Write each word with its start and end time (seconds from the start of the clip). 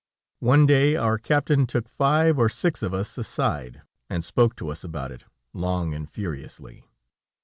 One 0.39 0.65
day, 0.65 0.95
our 0.95 1.19
captain 1.19 1.67
took 1.67 1.87
five 1.87 2.39
or 2.39 2.49
six 2.49 2.81
of 2.81 2.91
us 2.91 3.19
aside, 3.19 3.83
and 4.09 4.25
spoke 4.25 4.55
to 4.55 4.69
us 4.69 4.83
about 4.83 5.11
it, 5.11 5.25
long 5.53 5.93
and 5.93 6.09
furiously. 6.09 6.87